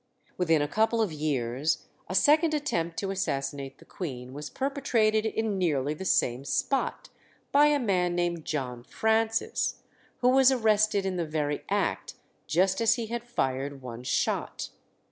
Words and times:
Within 0.35 0.63
a 0.63 0.67
couple 0.67 0.99
of 0.99 1.13
years 1.13 1.83
a 2.09 2.15
second 2.15 2.55
attempt 2.55 2.97
to 2.97 3.11
assassinate 3.11 3.77
the 3.77 3.85
Queen 3.85 4.33
was 4.33 4.49
perpetrated 4.49 5.27
in 5.27 5.59
nearly 5.59 5.93
the 5.93 6.05
same 6.05 6.43
spot, 6.43 7.09
by 7.51 7.67
a 7.67 7.77
man 7.77 8.15
named 8.15 8.43
John 8.43 8.83
Francis, 8.83 9.75
who 10.21 10.29
was 10.29 10.51
arrested 10.51 11.05
in 11.05 11.17
the 11.17 11.27
very 11.27 11.63
act, 11.69 12.15
just 12.47 12.81
as 12.81 12.95
he 12.95 13.05
had 13.05 13.23
fired 13.29 13.83
one 13.83 14.01
shot. 14.01 14.69